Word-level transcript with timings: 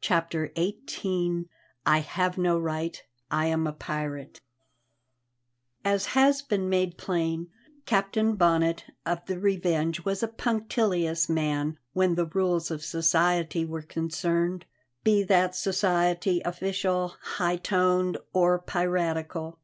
CHAPTER 0.00 0.50
XVIII 0.58 1.44
I 1.86 1.98
HAVE 2.00 2.38
NO 2.38 2.58
RIGHT; 2.58 3.04
I 3.30 3.46
AM 3.46 3.68
A 3.68 3.72
PIRATE 3.72 4.40
As 5.84 6.06
has 6.06 6.42
been 6.42 6.68
made 6.68 6.98
plain, 6.98 7.50
Captain 7.84 8.34
Bonnet 8.34 8.86
of 9.06 9.24
the 9.26 9.38
Revenge 9.38 10.04
was 10.04 10.24
a 10.24 10.26
punctilious 10.26 11.28
man 11.28 11.78
when 11.92 12.16
the 12.16 12.26
rules 12.26 12.72
of 12.72 12.82
society 12.82 13.64
were 13.64 13.82
concerned, 13.82 14.64
be 15.04 15.22
that 15.22 15.54
society 15.54 16.42
official, 16.44 17.14
high 17.22 17.56
toned, 17.56 18.18
or 18.32 18.58
piratical. 18.58 19.54